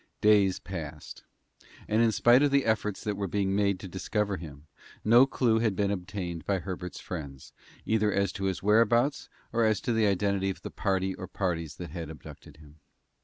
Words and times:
Days 0.19 0.57
passed, 0.57 1.21
and 1.87 2.01
in 2.01 2.11
spite 2.11 2.41
of 2.41 2.49
the 2.49 2.65
efforts 2.65 3.03
that 3.03 3.15
were 3.15 3.27
being 3.27 3.55
made 3.55 3.79
to 3.79 3.87
discover 3.87 4.37
him, 4.37 4.65
no 5.05 5.27
clew 5.27 5.59
had 5.59 5.75
been 5.75 5.91
obtained 5.91 6.43
by 6.43 6.57
Herbert's 6.57 6.99
friends, 6.99 7.53
either 7.85 8.11
as 8.11 8.31
to 8.31 8.45
his 8.45 8.63
whereabouts, 8.63 9.29
or 9.53 9.63
as 9.63 9.79
to 9.81 9.93
the 9.93 10.07
identity 10.07 10.49
of 10.49 10.63
the 10.63 10.71
party 10.71 11.13
or 11.13 11.27
parties 11.27 11.77
hat 11.77 11.91
had 11.91 12.09
abducted 12.09 12.57
him. 12.57 12.79